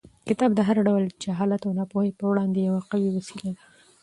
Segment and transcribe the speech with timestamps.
[0.27, 3.63] کتاب د هر ډول جهالت او ناپوهۍ پر وړاندې یوه قوي وسله ده.